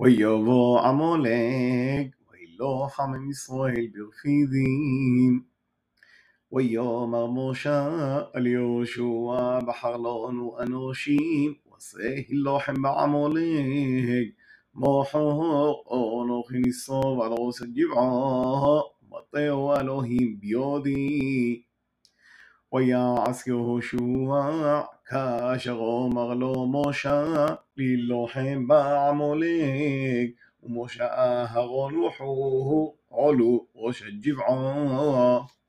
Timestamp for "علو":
33.12-33.68